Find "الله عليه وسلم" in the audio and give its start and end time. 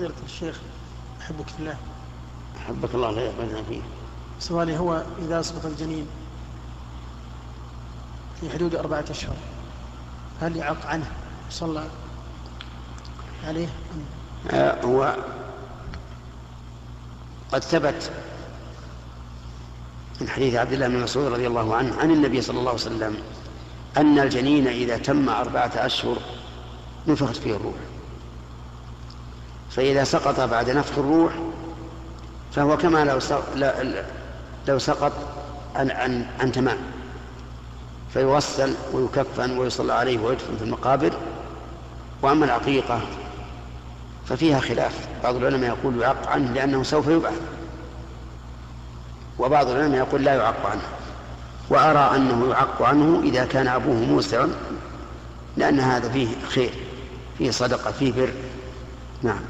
22.58-23.16